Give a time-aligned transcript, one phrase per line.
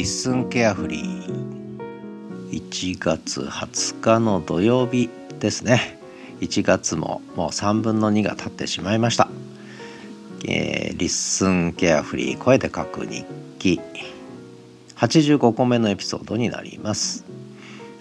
[0.00, 1.78] LISTEN carefree。
[2.52, 5.98] 1月20日の土曜日ですね。
[6.40, 9.28] 1月ももう3分の2が経ってしまいました、
[10.48, 13.26] えー、 LISTEN carefree 声で書く日
[13.58, 13.78] 記。
[14.96, 17.26] 85個目のエピソードになります。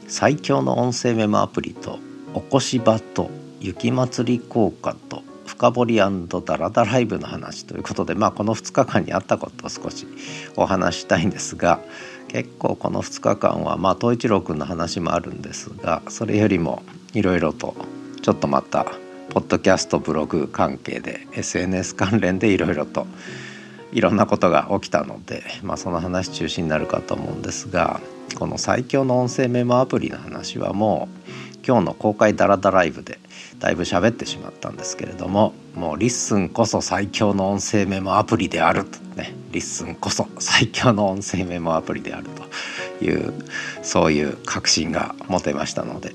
[0.07, 1.99] 最強の音声メモアプリと
[2.33, 3.29] おこし場と
[3.59, 5.21] 雪まつり効果と
[5.59, 10.07] 深掘りダラダライブの話ということでまあこの2日間にあったことを少し
[10.55, 11.81] お話したいんですが
[12.29, 16.81] 結構この2日間はまあ一郎君の話もあるんですがそれよりも
[17.13, 17.75] いろいろと
[18.21, 18.85] ちょっとまた
[19.31, 23.05] ポッドキャストブログ関係で SNS 関連でいろいろと
[23.91, 27.99] いろんなことが起きたので、まあ、その話中心になるかと思うんですが
[28.35, 33.19] この最強の音声メモアプリの話はもう今日の公開ダラダライブで
[33.59, 42.27] だいぶ喋ってしまったんですけれどももう LISTEN こそ最強の音声メモアプリであるとね LISTEN こそ最強の音声メモアプリである
[42.99, 43.33] という
[43.83, 46.13] そういう確信が持てましたので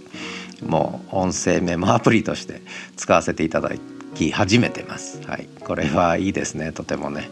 [0.66, 2.62] もう音声メモアプリとして
[2.96, 3.70] 使わせていただ
[4.14, 5.20] き始めてます。
[5.26, 7.28] はい、これはいいですねとてもね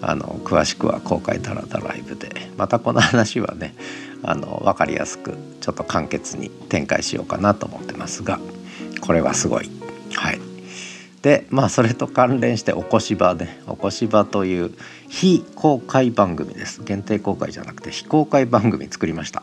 [0.00, 3.74] あの詳しくは公開タラタライブでまたこの話はね
[4.22, 8.40] あの分かりやすくちょっと簡潔に展開しようかなと思ってますが。
[9.02, 9.68] これはすごい。
[10.14, 10.40] はい、
[11.22, 14.70] でまあそれと関連して「おこし場」ね「おこし場」という
[15.08, 16.82] 非公開番組です。
[16.82, 19.42] 限定公開じゃなくて非公開番組作りました、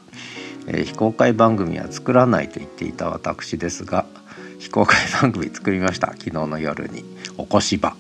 [0.68, 4.06] えー、非公開番組は作らないと言っていた私ですが
[4.60, 6.08] 非公開番組作りました。
[6.08, 7.04] 昨日の夜に
[7.38, 7.96] 「おこし場」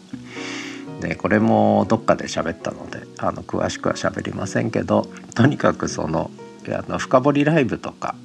[1.01, 6.29] でこれもどっかで喋ったのであの詳しくは喋りませんけどとにかくその
[6.67, 8.15] あの深掘りライブとか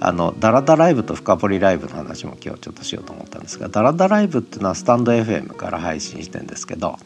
[0.00, 6.96] あのダラダライブと深掘りライブの話も今日ちょっとしようと思ったんですがダラダライブっていうのはスタンド FM から配信してんですけど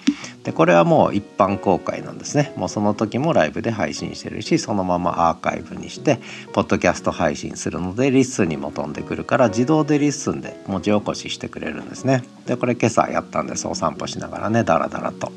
[0.43, 2.53] でこれはもう一般公開なんですね。
[2.57, 6.19] もうその時もライブで配信してるしそのままアーカイブにして
[6.53, 12.25] ポッドキャスト配信するので LISTEN にも飛んでくるから自動で LISTEN で文字起こししてくれるんですね。
[12.47, 13.69] でこれ今朝やったんです。
[13.69, 15.31] お散歩しながらねダラダラと。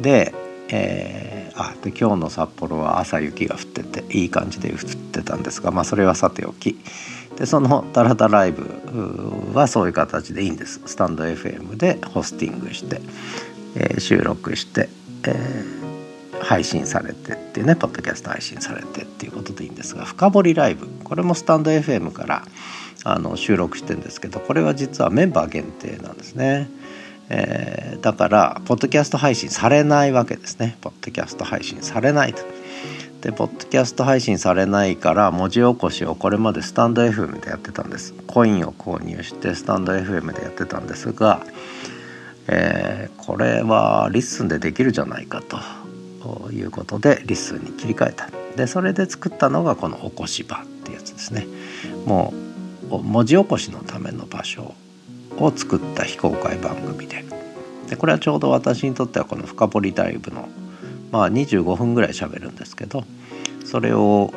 [0.00, 0.32] で
[0.68, 4.78] えーあで今日の札幌は朝雪が降ってていい感じで降っ
[5.12, 6.76] てたんですがまあそれはさておき。
[7.36, 10.80] でそのダラダライブはそういう形でいいんです。
[10.86, 13.00] stand.fm でホスティングして、
[13.76, 14.88] えー、収録して、
[15.26, 20.86] えー、配信されてっていうねポッドキャスト配信されてっていうことでいいんですが深掘りライブ。
[21.02, 22.44] これもスタンド FM から
[23.04, 26.70] あの収録してるんですけどこれは実はメンバー限定なんですね。
[27.28, 30.76] えー、だからポッドキャスト配信されないわけですね。
[30.80, 32.42] ポッドキャスト配信されないと。
[33.22, 38.12] でポッドキャスト配信されないから文字起こしをこれまでスタンド FM でやってたんです。
[38.26, 41.40] コインを購入してスタンド FM でやってたんですが、
[42.48, 45.58] えー、これは LISTEN でできるじゃないかと。
[46.50, 48.28] いうことで LISTEN に切り替えた。
[48.56, 51.46] でそれで作ったのがこの起こし場ってやつですね。
[52.06, 52.32] も
[52.90, 54.74] う文字起こしのための場所
[55.38, 57.24] を作った非公開番組で。
[57.88, 60.48] でこれはちょうど私にとってはこの「深掘りライブの」
[61.12, 63.04] まあ25分ぐらい喋るんですけど
[63.64, 64.32] それを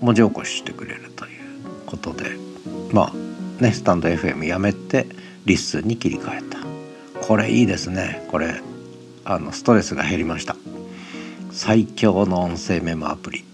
[0.00, 1.40] 文字起こししてくれるという
[1.86, 2.36] ことで
[2.92, 5.06] まあねスタンド FM やめて
[5.46, 6.58] リッスンに切り替えた。
[7.26, 8.26] これいいですね。
[8.30, 8.60] これ
[9.24, 10.56] あのストレスが減りました。
[11.50, 13.44] 最強の音声メモアプリ。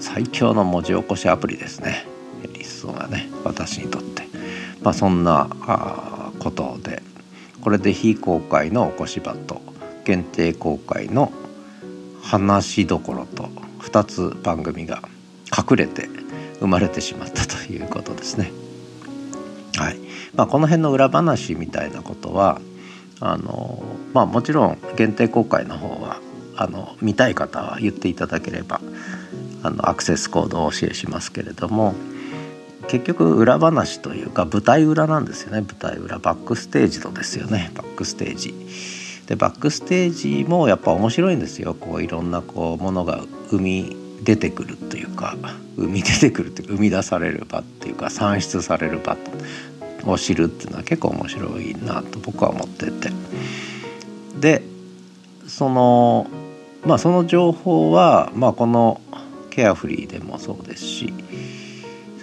[0.00, 2.06] 最強の文字起こしアプリですね。
[2.52, 4.23] LISTEN はね私にとって。
[4.84, 7.02] まあ、そんなあことで
[7.62, 9.62] これで非公開のおこし場と
[10.04, 11.32] 限定公開の
[12.22, 13.44] 話どころと
[13.80, 15.02] 2つ番組が
[15.56, 16.08] 隠れて
[16.60, 18.52] 生まれてしまったということですね。
[19.76, 19.98] はい
[20.34, 22.60] まあ、この辺の裏話みたいなことは
[23.20, 26.20] あの、まあ、もちろん限定公開の方は
[26.56, 28.80] あの見たい方は言っていただければ
[29.62, 31.94] あのアクセスコードをお教えしますけれども
[32.88, 35.60] 結局裏話というか舞台裏なんですよね。
[35.60, 36.18] 舞台裏。
[36.18, 37.70] バックステージとですよね。
[37.74, 38.54] バックステージ。
[39.26, 41.74] でバックステージもやっぱ面白いんですよ。
[41.74, 45.36] こういろんなこうものが生み出てくるというか
[45.76, 49.16] 生み出てくるっていうか生み出される場っていうか産出される場
[50.04, 53.10] を知るっていうのは結構面白いなと僕は思ってて。
[54.40, 54.62] で
[55.46, 56.26] その
[56.84, 59.00] まあその情報はまあこの
[59.50, 61.14] ケアフリーでもそうですし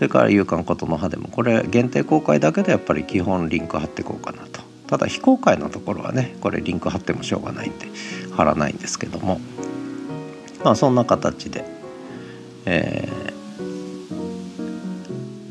[0.01, 4.61] それから「夕刊ことの葉」でもこれ限定公開だけでやっぱり基本リンク貼っていこうかなと。
[4.87, 7.87] ただ非公開のところはねこれリンク貼ってもしょうがないんで
[8.31, 9.39] 貼らないんですけども。
[10.63, 11.63] まあそんな形で
[12.65, 13.07] え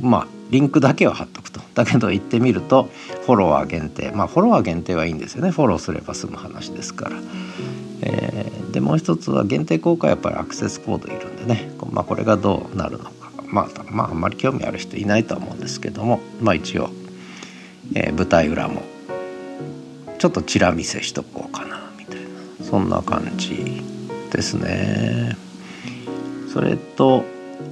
[0.02, 1.60] ー、まあリンクだけは貼っとくと。
[1.74, 2.90] だけど行ってみると
[3.24, 4.10] フォロワー限定。
[4.10, 5.52] まあフォロワー限定はいいんですよね。
[5.52, 7.16] フォローすれば済む話ですから、
[8.02, 13.19] えー、でもう一つは限定公開はやっぱりアクセスコードいるんでね、まあ、これがどうなるのか。
[13.50, 16.90] まあ、まああんまり興味ある人いないと思うんですけどもまあ一応、
[17.94, 18.82] えー、舞台裏も
[20.18, 23.82] ちょっとチラ見せしとこうかなみたいなそんな感じ
[24.30, 25.36] ですね。
[26.52, 27.24] それと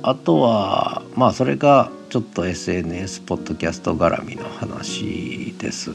[0.02, 5.94] あとはまあそれがちょっと SNS ポッドキャスト絡みの話です。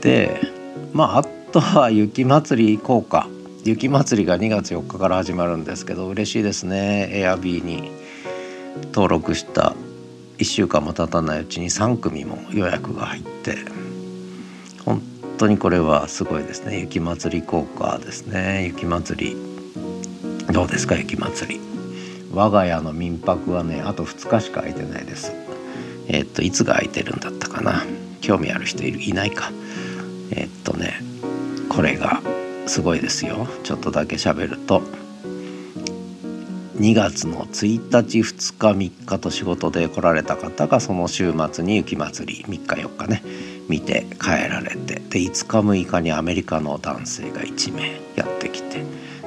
[0.00, 0.40] で
[0.92, 3.28] まああとは雪まつり効果
[3.64, 7.90] 雪まつりが2月4日から始まるんですけど嬉しいですね Airb に
[8.92, 9.74] 登録した
[10.38, 13.56] 1週間も経たないうちに3組も予約が入って
[14.84, 15.02] 本
[15.38, 16.80] 当にこれはすごいですね。
[16.80, 18.64] 雪まつり効果ですね。
[18.66, 19.36] 雪まつり。
[20.52, 20.96] どうですか？
[20.96, 21.60] 雪まつり。
[22.32, 25.32] 我が家の民泊はねあと2日しか空いてないです。
[26.08, 27.84] えー、っといつが空いてるんだったかな。
[28.20, 29.50] 興味ある人いるいないか。
[30.30, 31.00] えー、っとね
[31.68, 32.22] これが
[32.66, 33.46] すごいですよ。
[33.64, 34.82] ちょっとだけ喋ると
[36.76, 43.22] 2月の1日2日3日と仕事で来られた方がその週末に雪まつり3日4日ね
[43.66, 48.84] 見て帰られてで5日6日にアメリカの男性が1名やってきて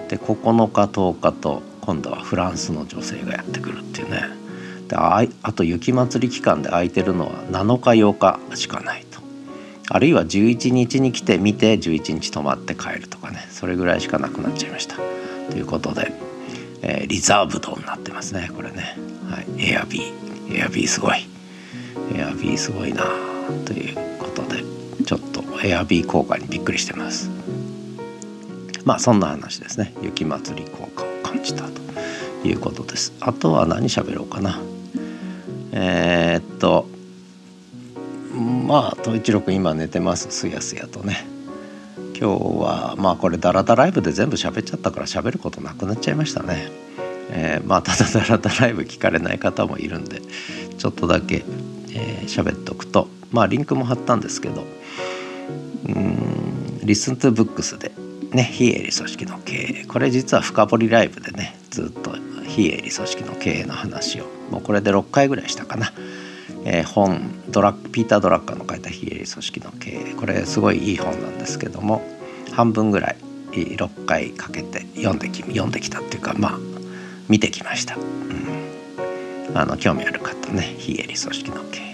[0.10, 4.22] で9日10日と今度はフランスの女性がやってくるっていうね。
[4.88, 9.20] でああと雪まつり期間で空いてるのは7日8日しかないと。
[9.90, 14.98] あるいは11日に来て見て11日泊まって帰るとかねそれぐらいしかなくなっちゃいました。
[15.50, 16.12] ということで、
[16.82, 18.96] えー、リザーブドになってますねこれね、
[19.30, 20.58] はい、エアビー。
[20.58, 21.28] エアビーすごい。
[22.16, 23.04] エアビーすごいな
[23.66, 24.64] ということで
[25.06, 27.30] ちょっとエアビー効果にびっくりしてます。
[28.86, 29.94] まあそんな話ですね。
[30.02, 31.82] 雪まつり効果を感じたと
[32.48, 33.14] いうことです。
[33.20, 34.60] あとは何喋ろうかな。
[35.72, 36.88] えー、っと
[38.36, 40.32] まあ統一郎今寝てます。
[40.32, 41.29] すやすやとね。
[42.20, 46.70] 今日はまあこれダラダライブで全部喋っちゃったから喋ることなくなっちゃいましたね。
[47.32, 50.22] えー、まあただダラダライブ聞かれない方もいるんで
[50.78, 51.46] ちょっとだけ
[51.92, 54.64] えー、喋っとくとまあリンクも貼ったんですけど
[55.88, 57.92] うん「Listen to Books」で
[58.32, 59.86] ね非営利組織の経営。
[59.86, 62.16] これ実は深掘りライブでねずっと
[62.46, 65.94] 非営利組織の経営の話をもうこれで6回ぐらいしたかな、
[66.66, 72.02] えー、本ドラピーター・ドラッカーの書いた非営利組織の経営これすごいいい本なんですけども
[72.52, 73.18] 半分ぐらい
[73.52, 76.60] 6回かけて読んでき読んできたっていうかまあ
[77.28, 81.90] 見てきました、うん、あの興味ある方ね非営利組織の経営。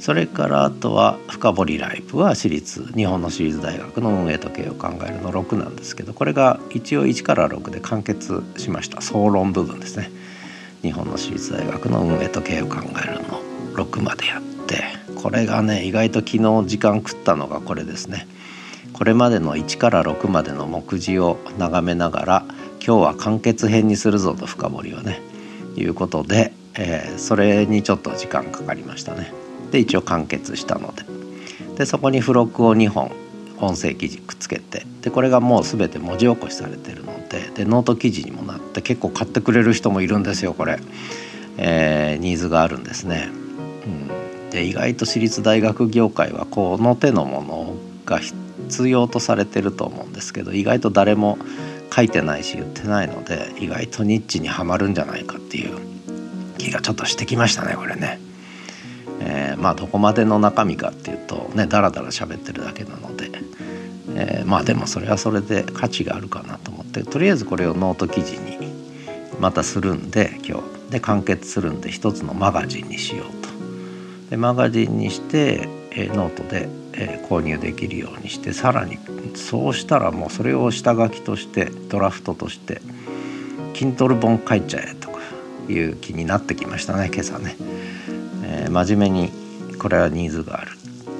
[0.00, 10.10] それからあとは深掘りライブは私立日本の私立大学の運営と経営を考えるの6なんですけどこれが一応1から6で完結しました総論部分ですね。
[10.80, 14.84] 日本の私立大学の運営と経営を考えるの6までやって
[15.14, 18.26] これがね意外と昨日時間食ったのがこれですね
[18.92, 22.44] これまでの1から6までの目次を眺めながら
[22.84, 25.20] 今日は完結編にするぞと深掘りをね
[25.76, 29.32] いうことで、えー、それにちょっと時間かかりましたね。
[29.70, 31.04] で一応完結したので
[31.76, 33.12] でそこに付録を2本
[33.58, 40.80] 音声記事くっつけてでこれがもう全て文字起こしされてるのででノート記事にもなって結構買ってくれる人もいるんですよこれ、
[41.56, 43.39] えー、ニーズがあるんですね。
[44.50, 51.38] で意外と私立大学業界はこの手のものが必要とされてると思うんですけど意外と誰も
[51.94, 55.78] 書いてないし言ってないので意外とニッチにはまるんじゃないかっていう
[56.58, 58.20] 気がちょっとしてきましたねこれね。
[59.22, 63.30] えー、まあどこまでの中身かっていうとねダラダラ喋ってるだけなので、
[64.14, 68.58] えー、まあでもそれはそれで価値があるかなと思ってとりあえずこれをノート記事に
[69.38, 73.49] またするんで今日で完結するんで一つのマガジンにしようと。
[74.30, 78.98] でマガジンにして、え、ノートで、え、購入できるようにしてさらに
[79.34, 82.80] そうしたらもうそれを下書きとしてドラフトとして
[83.74, 85.18] Kindle 本書いちゃえとか
[85.68, 87.56] いう気になってきましたね今朝ね。
[88.44, 89.32] えー、真面目に
[89.78, 90.72] これはニーズがある。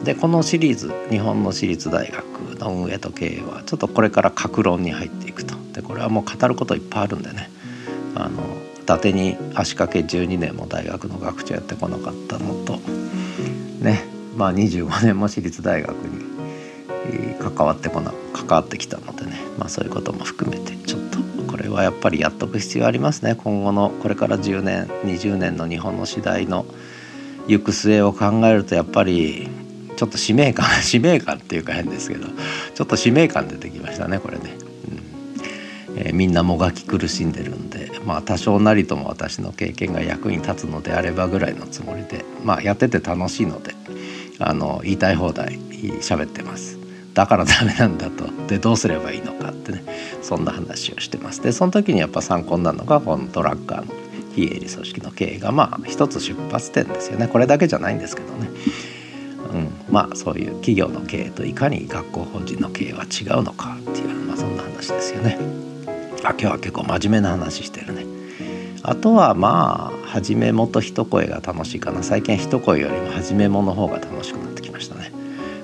[0.04, 2.24] でこのシリーズ日本の私立大学
[2.58, 7.50] の運営と経営はちょっとこれから各論に入っていくとでこれはもう語ることいっぱいあるんでね
[8.14, 8.42] あの
[8.90, 12.78] 達に足掛け12年も大学の学長やってこなかったのと
[13.80, 14.04] ね
[14.36, 21.18] まあ25年も私立大学に関わってこな関わってきたのでね、まあ、そういうことも含めてちょっと
[21.50, 26.66] これはやっぱりやっとく必要ありますね今後のこれから10年20年の日本の次第の
[27.46, 29.48] 行く末を考えるとやっぱり
[29.96, 32.26] ちょっと使命感 使命感っていうか変ですけど
[32.74, 34.69] ちょっと使命感出てきましたねこれね。
[36.00, 43.74] えー、みんなもがき苦しんでるんでまあ多少なりとも私の経験が役に立つのであればぐらいのつもりでまあやってて楽しいので
[44.38, 45.58] あの言いたい放題
[46.00, 46.78] 喋ってます。
[47.12, 48.24] だからダメなんだと。
[48.46, 49.84] でどうすればいいのかってね。
[50.22, 51.42] そんな話をしてます。
[51.42, 53.94] でその時にやっぱ参考になるのがこのトラッカーの
[54.34, 57.28] 非営利組織の経営がまあ一つ出発点ですよね。
[57.28, 58.48] これだけじゃないんですけどね、
[59.52, 65.59] うん、まあそういう企業の経営といかに学校法人の経営は違うのかっていう、まあ、そんな話ですよね。
[66.24, 68.04] あ今日は結構真面目な話してるね。
[68.82, 72.02] あとはまあ初めもと一声が楽しいかな。
[72.02, 75.12] 最近一声よりも初めもの方が楽しくなってきましたね。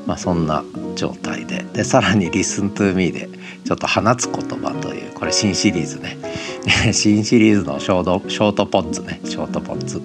[0.06, 1.64] まあそんな状態で。
[1.72, 3.28] でさらに「Listen to Me」で
[3.64, 6.16] ちょっと放つ言葉というこれ新シリーズね。
[6.92, 9.20] 新シリーズのショートショートポッツね。
[9.24, 10.00] ショートポッツ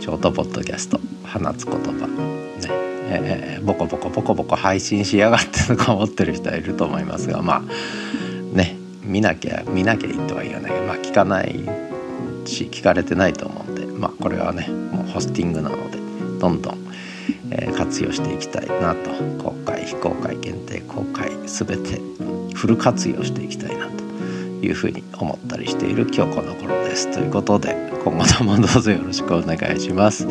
[0.00, 1.00] ショートポッドキャスト。
[1.24, 2.40] 放つ言葉ね。
[3.12, 7.62] え、ボコボコボコボコ配信しやがってとか思ってる人はいると思いますがまあ
[9.10, 11.52] 見なきゃ見なきゃいいとは言わないけどまあ聞かない
[12.46, 15.98] し聞かれてないと思うんでまあこれはねもうホスティングなので
[16.38, 16.78] どんどん、
[17.50, 19.10] えー、活用していきたいなと
[19.42, 22.00] 公開非公開限定公開全て
[22.54, 24.04] フル活用していきたいなと
[24.64, 27.10] いうふうに思ったりしている今日この頃です。
[27.10, 27.74] ということで
[28.04, 30.26] 今後ともどうぞよろしくお願いします。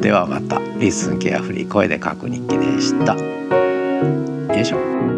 [0.00, 3.14] ではまたリスンケアフリー声で書く日記でした。
[3.14, 5.11] よいしょ。